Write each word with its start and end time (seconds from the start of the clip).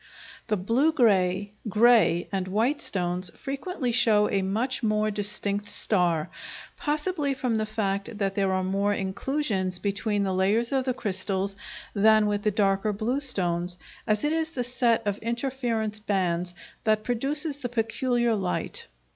The 0.47 0.57
blue 0.57 0.91
gray, 0.91 1.51
gray, 1.69 2.27
and 2.31 2.47
white 2.47 2.81
stones 2.81 3.29
frequently 3.37 3.91
show 3.91 4.27
a 4.31 4.41
much 4.41 4.81
more 4.81 5.11
distinct 5.11 5.67
star, 5.67 6.31
possibly 6.75 7.35
from 7.35 7.53
the 7.57 7.67
fact 7.67 8.17
that 8.17 8.33
there 8.33 8.51
are 8.51 8.63
more 8.63 8.95
inclusions 8.95 9.77
between 9.77 10.23
the 10.23 10.33
layers 10.33 10.71
of 10.71 10.85
the 10.85 10.95
crystals 10.95 11.55
than 11.93 12.25
with 12.25 12.41
the 12.41 12.49
darker 12.49 12.91
blue 12.93 13.19
stones, 13.19 13.77
as 14.07 14.23
it 14.23 14.33
is 14.33 14.49
the 14.49 14.63
set 14.63 15.05
of 15.05 15.19
interference 15.19 15.99
bands 15.99 16.55
that 16.83 17.03
produces 17.03 17.59
the 17.59 17.69
peculiar 17.69 18.33
light. 18.33 18.87